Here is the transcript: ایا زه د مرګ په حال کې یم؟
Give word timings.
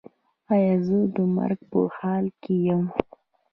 ایا 0.53 0.73
زه 0.85 0.97
د 1.15 1.17
مرګ 1.35 1.59
په 1.71 1.79
حال 1.97 2.25
کې 2.41 2.53
یم؟ 2.67 2.83